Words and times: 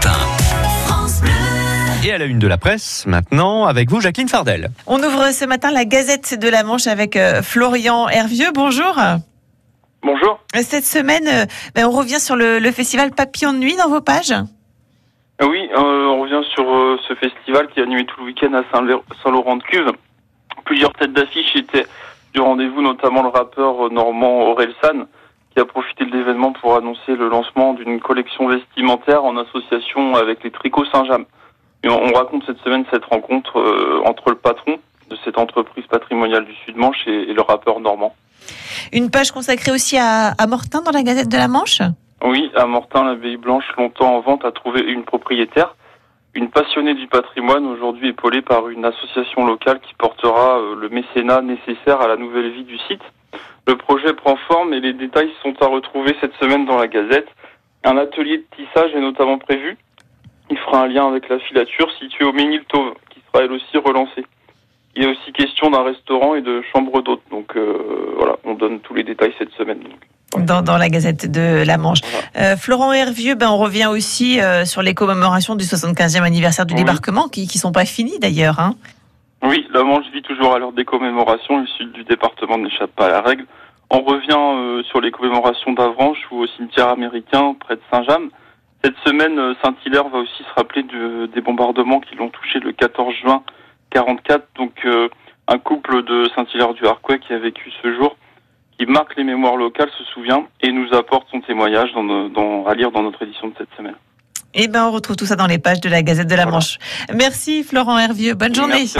Cotentin. 0.00 0.18
Et 2.04 2.12
à 2.12 2.18
la 2.18 2.24
une 2.24 2.38
de 2.38 2.46
la 2.46 2.56
presse, 2.58 3.04
maintenant, 3.06 3.66
avec 3.66 3.90
vous, 3.90 4.00
Jacqueline 4.00 4.28
Fardel. 4.28 4.70
On 4.86 4.98
ouvre 4.98 5.32
ce 5.32 5.44
matin 5.44 5.70
la 5.70 5.84
Gazette 5.84 6.38
de 6.38 6.48
la 6.48 6.62
Manche 6.64 6.86
avec 6.86 7.16
euh, 7.16 7.42
Florian 7.42 8.08
Hervieux. 8.08 8.50
Bonjour. 8.54 8.96
Bonjour. 10.02 10.40
Cette 10.54 10.84
semaine, 10.86 11.28
euh, 11.28 11.44
ben, 11.74 11.86
on 11.86 11.90
revient 11.90 12.20
sur 12.20 12.36
le, 12.36 12.58
festival 12.72 13.10
Papillon 13.12 13.52
de 13.52 13.58
Nuit 13.58 13.76
dans 13.76 13.88
vos 13.88 14.00
pages. 14.00 14.34
Oui, 15.42 15.68
euh, 15.76 16.06
on 16.06 16.20
revient 16.22 16.42
sur 16.54 16.64
ce 17.08 17.14
festival 17.14 17.68
qui 17.68 17.80
est 17.80 17.82
animé 17.82 18.04
tout 18.06 18.20
le 18.20 18.26
week-end 18.26 18.52
à 18.54 18.62
Saint- 18.72 18.86
Saint-Laurent-de-Cuve. 19.22 19.92
Plusieurs 20.64 20.92
têtes 20.94 21.12
d'affiche 21.12 21.54
étaient 21.56 21.86
du 22.34 22.40
rendez-vous, 22.40 22.80
notamment 22.82 23.22
le 23.22 23.28
rappeur 23.28 23.90
normand 23.90 24.42
Aurel 24.42 24.72
San, 24.82 25.06
qui 25.52 25.60
a 25.60 25.64
profité 25.64 26.04
de 26.04 26.12
l'événement 26.12 26.52
pour 26.52 26.76
annoncer 26.76 27.16
le 27.16 27.28
lancement 27.28 27.74
d'une 27.74 28.00
collection 28.00 28.48
vestimentaire 28.48 29.24
en 29.24 29.36
association 29.36 30.14
avec 30.14 30.44
les 30.44 30.50
Tricots 30.50 30.84
Saint-James. 30.86 31.24
Et 31.82 31.88
on, 31.88 32.02
on 32.02 32.12
raconte 32.12 32.44
cette 32.46 32.60
semaine 32.60 32.84
cette 32.90 33.04
rencontre 33.04 33.58
euh, 33.58 34.02
entre 34.04 34.30
le 34.30 34.36
patron 34.36 34.78
de 35.08 35.16
cette 35.24 35.38
entreprise 35.38 35.86
patrimoniale 35.86 36.44
du 36.44 36.54
Sud-Manche 36.64 37.06
et, 37.06 37.30
et 37.30 37.34
le 37.34 37.42
rappeur 37.42 37.80
normand. 37.80 38.14
Une 38.92 39.10
page 39.10 39.32
consacrée 39.32 39.72
aussi 39.72 39.96
à, 39.98 40.28
à 40.38 40.46
Mortain 40.46 40.82
dans 40.82 40.92
la 40.92 41.02
Gazette 41.02 41.28
de 41.28 41.36
la 41.36 41.48
Manche? 41.48 41.82
Oui, 42.22 42.50
à 42.54 42.66
Mortain, 42.66 43.04
l'abbaye 43.04 43.36
blanche, 43.36 43.64
longtemps 43.76 44.14
en 44.14 44.20
vente, 44.20 44.44
a 44.44 44.52
trouvé 44.52 44.82
une 44.82 45.04
propriétaire, 45.04 45.74
une 46.34 46.50
passionnée 46.50 46.94
du 46.94 47.06
patrimoine, 47.06 47.66
aujourd'hui 47.66 48.10
épaulée 48.10 48.42
par 48.42 48.68
une 48.68 48.84
association 48.84 49.46
locale 49.46 49.80
qui 49.80 49.94
portera 49.94 50.58
euh, 50.58 50.76
le 50.76 50.88
mécénat 50.90 51.40
nécessaire 51.40 52.00
à 52.00 52.08
la 52.08 52.16
nouvelle 52.16 52.50
vie 52.52 52.64
du 52.64 52.78
site. 52.78 53.02
Le 53.70 53.76
projet 53.76 54.12
prend 54.14 54.34
forme 54.48 54.74
et 54.74 54.80
les 54.80 54.92
détails 54.92 55.30
sont 55.44 55.54
à 55.60 55.68
retrouver 55.68 56.16
cette 56.20 56.34
semaine 56.40 56.66
dans 56.66 56.76
la 56.76 56.88
Gazette. 56.88 57.28
Un 57.84 57.98
atelier 57.98 58.38
de 58.38 58.44
tissage 58.56 58.90
est 58.96 59.00
notamment 59.00 59.38
prévu. 59.38 59.78
Il 60.50 60.58
fera 60.58 60.82
un 60.82 60.88
lien 60.88 61.06
avec 61.06 61.28
la 61.28 61.38
filature 61.38 61.88
située 62.00 62.24
au 62.24 62.32
Méniltauve, 62.32 62.94
qui 63.10 63.20
sera 63.28 63.44
elle 63.44 63.52
aussi 63.52 63.78
relancée. 63.78 64.26
Il 64.96 65.04
est 65.04 65.06
aussi 65.06 65.32
question 65.32 65.70
d'un 65.70 65.84
restaurant 65.84 66.34
et 66.34 66.40
de 66.42 66.62
chambres 66.72 67.00
d'hôtes. 67.00 67.22
Donc 67.30 67.54
euh, 67.54 68.12
voilà, 68.16 68.38
on 68.42 68.54
donne 68.54 68.80
tous 68.80 68.92
les 68.94 69.04
détails 69.04 69.32
cette 69.38 69.52
semaine. 69.52 69.78
Donc. 69.78 70.44
Dans, 70.46 70.62
dans 70.62 70.76
la 70.76 70.88
Gazette 70.88 71.30
de 71.30 71.62
la 71.64 71.78
Manche. 71.78 72.00
Euh, 72.36 72.56
Florent 72.56 72.92
Hervieux, 72.92 73.36
ben, 73.36 73.50
on 73.50 73.58
revient 73.58 73.86
aussi 73.86 74.40
euh, 74.40 74.64
sur 74.64 74.82
les 74.82 74.94
commémorations 74.94 75.54
du 75.54 75.64
75e 75.64 76.22
anniversaire 76.22 76.66
du 76.66 76.74
Oui. 76.74 76.80
débarquement, 76.80 77.28
qui 77.28 77.42
ne 77.42 77.60
sont 77.60 77.70
pas 77.70 77.84
finies 77.84 78.18
d'ailleurs. 78.18 78.58
Hein. 78.58 78.74
Oui, 79.44 79.64
la 79.72 79.84
Manche 79.84 80.06
vit 80.12 80.22
toujours 80.22 80.54
à 80.54 80.58
l'heure 80.58 80.72
des 80.72 80.84
commémorations. 80.84 81.60
Le 81.60 81.66
sud 81.68 81.92
du 81.92 82.02
département 82.02 82.58
n'échappe 82.58 82.90
pas 82.96 83.06
à 83.06 83.10
la 83.10 83.20
règle. 83.20 83.46
On 83.90 84.02
revient 84.02 84.28
euh, 84.32 84.82
sur 84.84 85.00
les 85.00 85.10
commémorations 85.10 85.72
d'Avranches 85.72 86.24
ou 86.30 86.38
au 86.42 86.46
cimetière 86.46 86.88
américain 86.88 87.54
près 87.58 87.76
de 87.76 87.80
Saint-James. 87.92 88.30
Cette 88.84 88.96
semaine, 89.04 89.38
euh, 89.38 89.54
Saint-Hilaire 89.62 90.08
va 90.08 90.18
aussi 90.18 90.42
se 90.42 90.54
rappeler 90.56 90.82
de- 90.84 91.26
des 91.34 91.40
bombardements 91.40 92.00
qui 92.00 92.14
l'ont 92.14 92.28
touché 92.30 92.60
le 92.60 92.72
14 92.72 93.14
juin 93.22 93.42
44. 93.90 94.46
Donc, 94.56 94.72
euh, 94.84 95.08
un 95.48 95.58
couple 95.58 96.04
de 96.04 96.28
Saint-Hilaire 96.36 96.74
du 96.74 96.86
Harcouët 96.86 97.20
qui 97.20 97.32
a 97.32 97.38
vécu 97.38 97.70
ce 97.82 97.92
jour, 97.94 98.16
qui 98.78 98.86
marque 98.86 99.16
les 99.16 99.24
mémoires 99.24 99.56
locales, 99.56 99.90
se 99.98 100.04
souvient 100.04 100.46
et 100.62 100.70
nous 100.70 100.94
apporte 100.94 101.26
son 101.30 101.40
témoignage 101.40 101.92
dans, 101.92 102.04
nos- 102.04 102.28
dans- 102.28 102.64
à 102.66 102.74
lire 102.74 102.92
dans 102.92 103.02
notre 103.02 103.20
édition 103.22 103.48
de 103.48 103.54
cette 103.58 103.74
semaine. 103.76 103.96
Et 104.52 104.66
ben, 104.66 104.86
on 104.88 104.90
retrouve 104.90 105.14
tout 105.14 105.26
ça 105.26 105.36
dans 105.36 105.46
les 105.46 105.58
pages 105.58 105.80
de 105.80 105.88
la 105.88 106.02
Gazette 106.02 106.26
de 106.26 106.34
la 106.34 106.42
Voilà. 106.42 106.56
Manche. 106.56 106.78
Merci 107.14 107.62
Florent 107.62 107.96
Hervieux. 107.98 108.34
Bonne 108.34 108.52
journée. 108.54 108.74
Merci. 108.78 108.98